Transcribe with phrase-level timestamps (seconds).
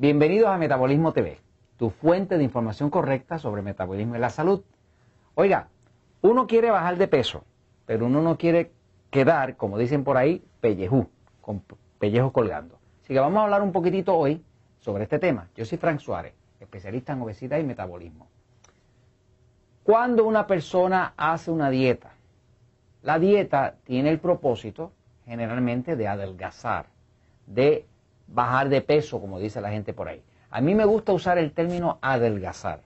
[0.00, 1.40] Bienvenidos a Metabolismo TV,
[1.76, 4.62] tu fuente de información correcta sobre metabolismo y la salud.
[5.34, 5.70] Oiga,
[6.20, 7.42] uno quiere bajar de peso,
[7.84, 8.70] pero uno no quiere
[9.10, 11.08] quedar, como dicen por ahí, pellejú,
[11.40, 11.64] con
[11.98, 12.78] pellejos colgando.
[13.02, 14.40] Así que vamos a hablar un poquitito hoy
[14.78, 15.48] sobre este tema.
[15.56, 18.28] Yo soy Frank Suárez, especialista en obesidad y metabolismo.
[19.82, 22.12] Cuando una persona hace una dieta,
[23.02, 24.92] la dieta tiene el propósito
[25.24, 26.86] generalmente de adelgazar,
[27.48, 27.84] de
[28.28, 30.22] bajar de peso, como dice la gente por ahí.
[30.50, 32.82] A mí me gusta usar el término adelgazar,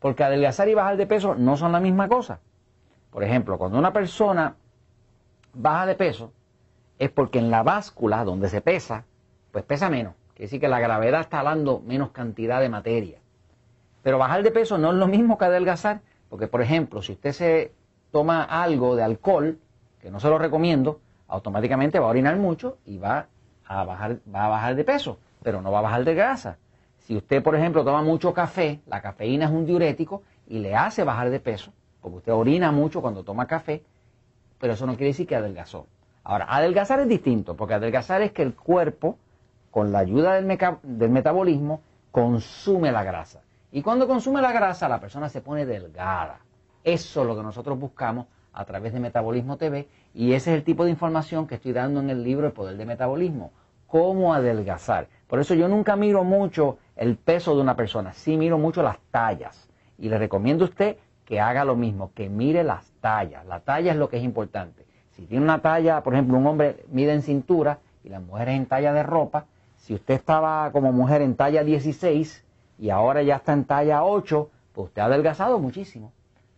[0.00, 2.40] porque adelgazar y bajar de peso no son la misma cosa.
[3.10, 4.56] Por ejemplo, cuando una persona
[5.54, 6.32] baja de peso,
[6.98, 9.04] es porque en la báscula donde se pesa,
[9.52, 10.14] pues pesa menos.
[10.34, 13.18] Quiere decir que la gravedad está dando menos cantidad de materia.
[14.02, 17.32] Pero bajar de peso no es lo mismo que adelgazar, porque por ejemplo, si usted
[17.32, 17.72] se
[18.12, 19.58] toma algo de alcohol,
[20.00, 23.26] que no se lo recomiendo, automáticamente va a orinar mucho y va
[23.66, 26.58] a bajar, va a bajar de peso, pero no va a bajar de grasa.
[26.98, 31.04] Si usted, por ejemplo, toma mucho café, la cafeína es un diurético y le hace
[31.04, 33.82] bajar de peso, porque usted orina mucho cuando toma café,
[34.58, 35.86] pero eso no quiere decir que adelgazó.
[36.24, 39.18] Ahora, adelgazar es distinto, porque adelgazar es que el cuerpo,
[39.70, 43.42] con la ayuda del, del metabolismo, consume la grasa.
[43.70, 46.40] Y cuando consume la grasa, la persona se pone delgada.
[46.82, 50.64] Eso es lo que nosotros buscamos a través de Metabolismo TV y ese es el
[50.64, 53.52] tipo de información que estoy dando en el libro El Poder de Metabolismo,
[53.86, 55.08] cómo adelgazar.
[55.28, 58.98] Por eso yo nunca miro mucho el peso de una persona, sí miro mucho las
[59.10, 59.68] tallas
[59.98, 60.96] y le recomiendo a usted
[61.26, 63.44] que haga lo mismo, que mire las tallas.
[63.44, 64.86] La talla es lo que es importante.
[65.10, 68.56] Si tiene una talla, por ejemplo, un hombre mide en cintura y la mujer es
[68.56, 69.46] en talla de ropa,
[69.76, 72.44] si usted estaba como mujer en talla 16
[72.78, 76.12] y ahora ya está en talla 8, pues usted ha adelgazado muchísimo.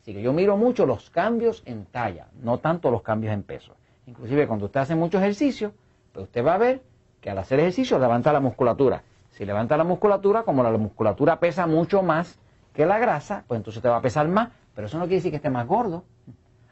[0.08, 3.74] Así que yo miro mucho los cambios en talla, no tanto los cambios en peso.
[4.06, 5.74] Inclusive cuando usted hace mucho ejercicio,
[6.14, 6.80] pues usted va a ver
[7.20, 9.02] que al hacer ejercicio levanta la musculatura.
[9.32, 12.38] Si levanta la musculatura, como la musculatura pesa mucho más
[12.72, 15.30] que la grasa, pues entonces te va a pesar más, pero eso no quiere decir
[15.30, 16.04] que esté más gordo.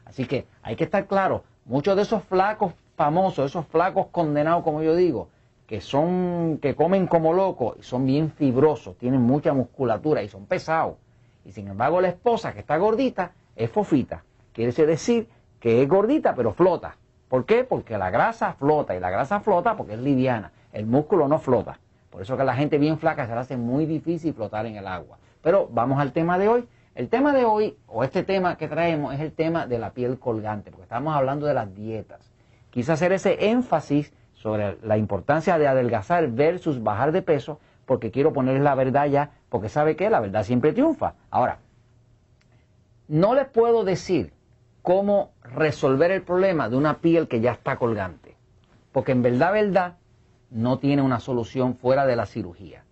[0.03, 4.81] Así que hay que estar claro, muchos de esos flacos famosos, esos flacos condenados, como
[4.81, 5.29] yo digo,
[5.67, 10.47] que son, que comen como locos, y son bien fibrosos, tienen mucha musculatura y son
[10.47, 10.95] pesados
[11.47, 14.23] y sin embargo la esposa que está gordita es fofita.
[14.51, 15.29] Quiere decir
[15.61, 16.97] que es gordita pero flota.
[17.29, 17.63] ¿Por qué?
[17.63, 20.51] Porque la grasa flota y la grasa flota porque es liviana.
[20.73, 21.79] El músculo no flota.
[22.09, 24.75] Por eso que a la gente bien flaca se le hace muy difícil flotar en
[24.75, 25.17] el agua.
[25.41, 26.67] Pero vamos al tema de hoy.
[26.95, 30.19] El tema de hoy, o este tema que traemos, es el tema de la piel
[30.19, 32.31] colgante, porque estamos hablando de las dietas.
[32.71, 38.33] Quise hacer ese énfasis sobre la importancia de adelgazar versus bajar de peso, porque quiero
[38.33, 41.15] ponerles la verdad ya porque sabe que la verdad siempre triunfa.
[41.31, 41.59] Ahora,
[43.07, 44.33] no les puedo decir
[44.83, 48.35] cómo resolver el problema de una piel que ya está colgante,
[48.91, 49.95] porque en verdad, verdad,
[50.51, 52.83] no tiene una solución fuera de la cirugía.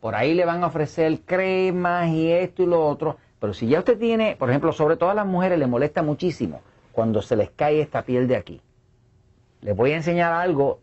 [0.00, 3.78] Por ahí le van a ofrecer cremas y esto y lo otro, pero si ya
[3.78, 6.60] usted tiene, por ejemplo, sobre todo a las mujeres le molesta muchísimo
[6.92, 8.60] cuando se les cae esta piel de aquí.
[9.62, 10.80] Les voy a enseñar algo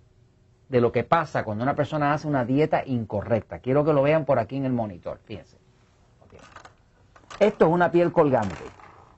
[0.72, 3.60] de lo que pasa cuando una persona hace una dieta incorrecta.
[3.60, 5.58] Quiero que lo vean por aquí en el monitor, fíjense.
[7.42, 8.64] Esto es una piel colgante.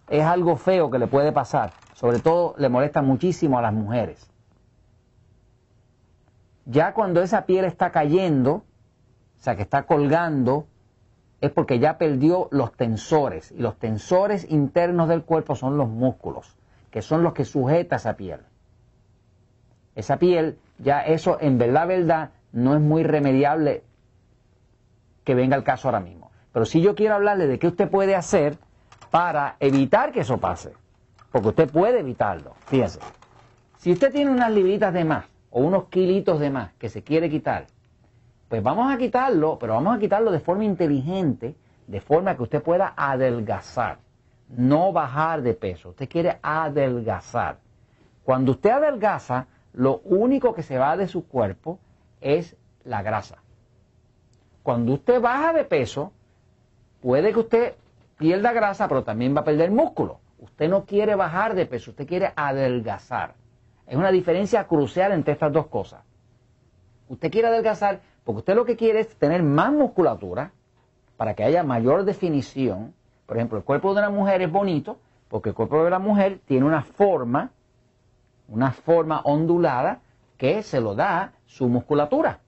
[0.10, 1.72] Es algo feo que le puede pasar.
[1.94, 4.32] Sobre todo le molesta muchísimo a las mujeres.
[6.66, 8.64] Ya cuando esa piel está cayendo, o
[9.38, 10.66] sea, que está colgando,
[11.40, 13.52] es porque ya perdió los tensores.
[13.52, 16.58] Y los tensores internos del cuerpo son los músculos,
[16.90, 18.40] que son los que sujeta esa piel.
[19.96, 23.84] Esa piel ya eso en verdad, verdad, no es muy remediable
[25.24, 26.32] que venga el caso ahora mismo.
[26.52, 28.58] Pero si yo quiero hablarle de qué usted puede hacer
[29.10, 30.74] para evitar que eso pase.
[31.32, 32.54] Porque usted puede evitarlo.
[32.68, 33.00] Fíjese.
[33.78, 37.30] Si usted tiene unas libritas de más o unos kilitos de más que se quiere
[37.30, 37.68] quitar,
[38.50, 41.56] pues vamos a quitarlo, pero vamos a quitarlo de forma inteligente,
[41.88, 43.98] de forma que usted pueda adelgazar,
[44.50, 45.90] no bajar de peso.
[45.90, 47.58] Usted quiere adelgazar.
[48.24, 51.80] Cuando usted adelgaza, lo único que se va de su cuerpo
[52.22, 53.44] es la grasa.
[54.62, 56.14] Cuando usted baja de peso,
[57.02, 57.74] puede que usted
[58.18, 60.20] pierda grasa, pero también va a perder músculo.
[60.40, 63.36] Usted no quiere bajar de peso, usted quiere adelgazar.
[63.88, 66.04] Es una diferencia crucial entre estas dos cosas.
[67.10, 70.52] Usted quiere adelgazar porque usted lo que quiere es tener más musculatura
[71.18, 72.94] para que haya mayor definición.
[73.26, 74.98] Por ejemplo, el cuerpo de una mujer es bonito
[75.28, 77.52] porque el cuerpo de la mujer tiene una forma
[78.54, 80.02] una forma ondulada
[80.38, 82.40] que se lo da su musculatura.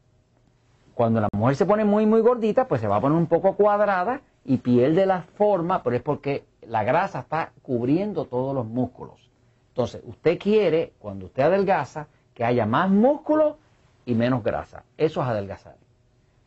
[0.94, 3.56] Cuando la mujer se pone muy, muy gordita, pues se va a poner un poco
[3.56, 9.32] cuadrada y pierde la forma, pero es porque la grasa está cubriendo todos los músculos.
[9.70, 12.06] Entonces, usted quiere, cuando usted adelgaza,
[12.36, 13.58] que haya más músculo
[14.06, 14.84] y menos grasa.
[14.98, 15.76] Eso es adelgazar.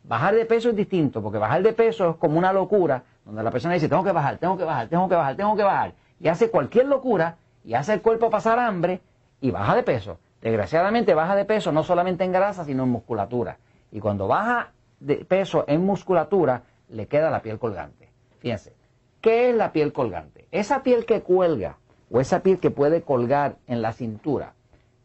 [0.05, 3.51] Bajar de peso es distinto, porque bajar de peso es como una locura, donde la
[3.51, 6.29] persona dice, tengo que bajar, tengo que bajar, tengo que bajar, tengo que bajar, y
[6.29, 7.35] hace cualquier locura,
[7.65, 9.01] y hace el cuerpo pasar hambre,
[9.41, 10.19] y baja de peso.
[10.41, 13.57] Desgraciadamente baja de peso no solamente en grasa, sino en musculatura.
[13.91, 18.09] Y cuando baja de peso en musculatura, le queda la piel colgante.
[18.39, 18.73] Fíjense,
[19.21, 20.47] ¿qué es la piel colgante?
[20.51, 21.77] Esa piel que cuelga,
[22.11, 24.53] o esa piel que puede colgar en la cintura,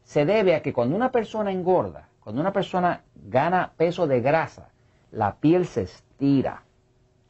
[0.04, 4.68] se debe a que cuando una persona engorda, cuando una persona gana peso de grasa,
[5.10, 6.62] la piel se estira.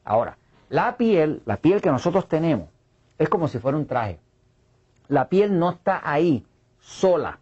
[0.05, 2.69] Ahora, la piel, la piel que nosotros tenemos,
[3.19, 4.19] es como si fuera un traje.
[5.09, 6.47] La piel no está ahí
[6.85, 7.39] sola,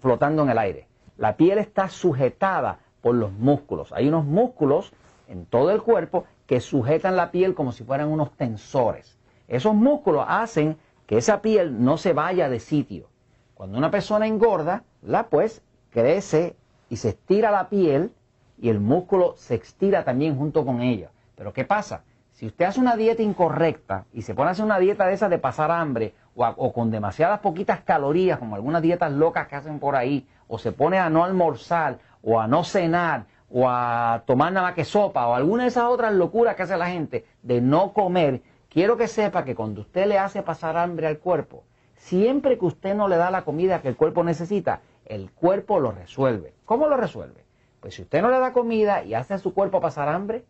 [0.00, 0.86] flotando en el aire.
[1.16, 3.92] La piel está sujetada por los músculos.
[3.92, 4.92] Hay unos músculos
[5.26, 9.18] en todo el cuerpo que sujetan la piel como si fueran unos tensores.
[9.48, 10.76] Esos músculos hacen
[11.06, 13.08] que esa piel no se vaya de sitio.
[13.54, 16.54] Cuando una persona engorda, la pues crece
[16.90, 18.12] y se estira la piel
[18.58, 21.10] y el músculo se estira también junto con ella.
[21.36, 22.04] Pero ¿qué pasa?
[22.42, 25.28] Si usted hace una dieta incorrecta y se pone a hacer una dieta de esa
[25.28, 29.94] de pasar hambre o, con demasiadas poquitas calorías, como algunas dietas locas que hacen por
[29.94, 34.74] ahí, o se pone a no almorzar o a no cenar o a tomar nada
[34.74, 38.42] que sopa o alguna de esas otras locuras que hace la gente de no comer,
[38.68, 41.62] quiero que sepa que cuando usted le hace pasar hambre al cuerpo,
[41.94, 45.92] siempre que usted no le da la comida que el cuerpo necesita, el cuerpo lo
[45.92, 46.54] resuelve.
[46.64, 47.44] ¿Cómo lo resuelve?
[47.78, 50.44] Pues si usted no le da comida y hace a su cuerpo pasar hambre,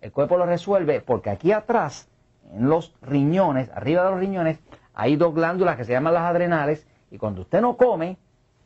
[0.00, 2.08] el cuerpo lo resuelve porque aquí atrás,
[2.52, 4.58] en los riñones, arriba de los riñones,
[4.94, 8.16] hay dos glándulas que se llaman las adrenales y cuando usted no come,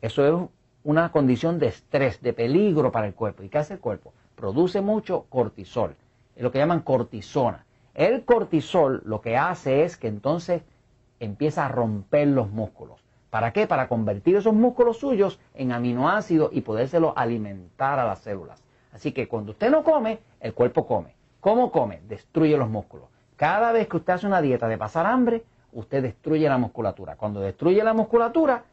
[0.01, 0.49] eso es
[0.83, 3.43] una condición de estrés, de peligro para el cuerpo.
[3.43, 4.13] ¿Y qué hace el cuerpo?
[4.35, 5.95] Produce mucho cortisol,
[6.35, 7.65] es lo que llaman cortisona.
[7.93, 10.63] El cortisol lo que hace es que entonces
[11.19, 13.01] empieza a romper los músculos.
[13.29, 13.67] ¿Para qué?
[13.67, 18.63] Para convertir esos músculos suyos en aminoácidos y podérselo alimentar a las células.
[18.93, 21.14] Así que cuando usted no come, el cuerpo come.
[21.45, 22.01] ¿Cómo come?
[22.07, 23.07] Destruye los músculos.
[23.35, 25.43] Cada vez que usted hace una dieta de pasar hambre,
[25.73, 27.17] usted destruye la musculatura.
[27.17, 28.63] Cuando destruye la musculatura,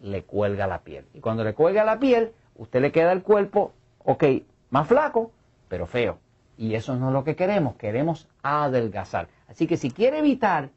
[0.00, 1.04] le cuelga la piel.
[1.12, 3.72] Y cuando le cuelga la piel, usted le queda el cuerpo,
[4.04, 4.24] ok,
[4.70, 5.32] más flaco,
[5.68, 6.16] pero feo.
[6.56, 9.28] Y eso no es lo que queremos, queremos adelgazar.
[9.46, 10.70] Así que si quiere evitar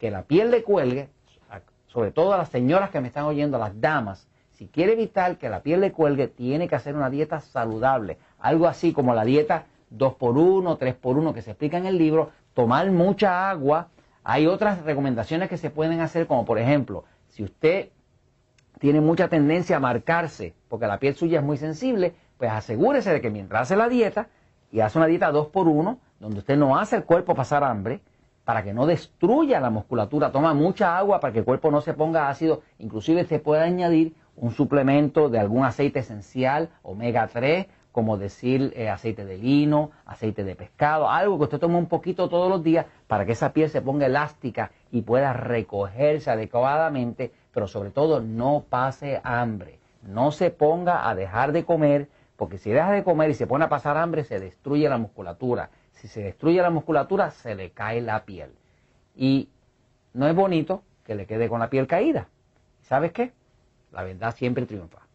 [0.00, 1.10] que la piel le cuelgue,
[1.86, 5.38] sobre todo a las señoras que me están oyendo, a las damas, si quiere evitar
[5.38, 8.18] que la piel le cuelgue, tiene que hacer una dieta saludable.
[8.40, 13.50] Algo así como la dieta 2x1, 3x1 que se explica en el libro, tomar mucha
[13.50, 13.88] agua.
[14.24, 17.90] Hay otras recomendaciones que se pueden hacer, como por ejemplo, si usted
[18.78, 23.20] tiene mucha tendencia a marcarse, porque la piel suya es muy sensible, pues asegúrese de
[23.20, 24.28] que mientras hace la dieta,
[24.70, 28.00] y hace una dieta 2x1, donde usted no hace el cuerpo pasar hambre,
[28.44, 31.94] para que no destruya la musculatura, toma mucha agua para que el cuerpo no se
[31.94, 37.66] ponga ácido, inclusive se puede añadir un suplemento de algún aceite esencial, omega 3,
[37.96, 42.28] como decir eh, aceite de lino, aceite de pescado, algo que usted tome un poquito
[42.28, 47.66] todos los días para que esa piel se ponga elástica y pueda recogerse adecuadamente, pero
[47.66, 49.78] sobre todo no pase hambre.
[50.02, 53.64] No se ponga a dejar de comer, porque si deja de comer y se pone
[53.64, 55.70] a pasar hambre, se destruye la musculatura.
[55.92, 58.50] Si se destruye la musculatura, se le cae la piel.
[59.14, 59.48] Y
[60.12, 62.28] no es bonito que le quede con la piel caída.
[62.82, 63.32] ¿Sabes qué?
[63.90, 65.05] La verdad siempre triunfa.